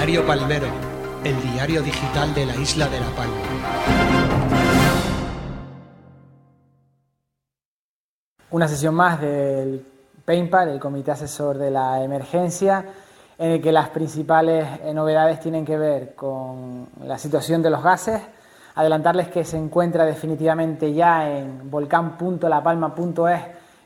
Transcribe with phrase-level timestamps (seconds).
[0.00, 0.66] Diario Palmero,
[1.24, 3.34] el diario digital de la isla de La Palma.
[8.50, 9.84] Una sesión más del
[10.24, 12.82] PEIMPAR, el Comité Asesor de la Emergencia,
[13.36, 17.82] en el que las principales eh, novedades tienen que ver con la situación de los
[17.82, 18.22] gases.
[18.76, 23.40] Adelantarles que se encuentra definitivamente ya en volcán.lapalma.es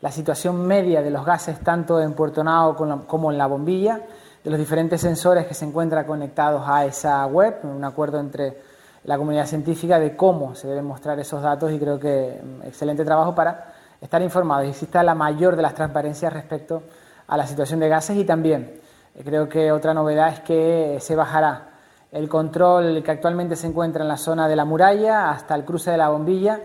[0.00, 2.74] la situación media de los gases tanto en Puerto Nao
[3.06, 4.00] como en la bombilla,
[4.42, 8.56] de los diferentes sensores que se encuentran conectados a esa web, un acuerdo entre
[9.04, 13.04] la comunidad científica de cómo se deben mostrar esos datos y creo que mm, excelente
[13.04, 16.82] trabajo para estar informados y exista la mayor de las transparencias respecto
[17.26, 18.80] a la situación de gases y también
[19.14, 21.68] eh, creo que otra novedad es que se bajará
[22.12, 25.90] el control que actualmente se encuentra en la zona de la muralla hasta el cruce
[25.90, 26.60] de la bombilla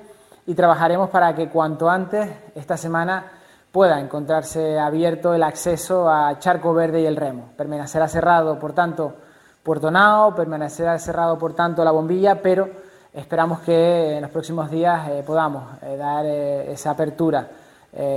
[0.48, 3.32] y trabajaremos para que cuanto antes esta semana
[3.76, 7.50] pueda encontrarse abierto el acceso a Charco Verde y el Remo.
[7.58, 9.16] Permanecerá cerrado, por tanto,
[9.62, 9.92] Puerto
[10.34, 12.70] permanecerá cerrado, por tanto, la bombilla, pero
[13.14, 17.48] Esperamos que en los próximos días eh, podamos eh, dar eh, esa apertura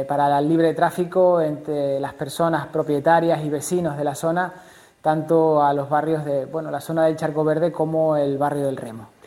[0.08, 4.52] para el libre tráfico entre las personas propietarias y vecinos de la zona,
[5.00, 8.76] tanto a los barrios de bueno, la zona del Charco Verde como el barrio del
[8.76, 9.17] Remo.